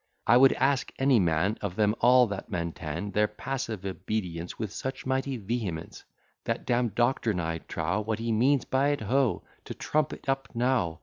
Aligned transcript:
I 0.25 0.35
would 0.35 0.53
ask 0.53 0.91
any 0.97 1.19
man 1.19 1.59
Of 1.61 1.75
them 1.75 1.93
all 1.99 2.25
that 2.25 2.49
maintain 2.49 3.11
Their 3.11 3.27
passive 3.27 3.85
obedience 3.85 4.57
With 4.57 4.71
such 4.71 5.05
mighty 5.05 5.37
vehemence, 5.37 6.05
That 6.45 6.65
damn'd 6.65 6.95
doctrine, 6.95 7.39
I 7.39 7.59
trow! 7.59 8.01
What 8.01 8.17
he 8.17 8.31
means 8.31 8.65
by 8.65 8.87
it, 8.87 9.01
ho', 9.01 9.43
To 9.65 9.75
trump 9.75 10.11
it 10.11 10.27
up 10.27 10.47
now? 10.55 10.99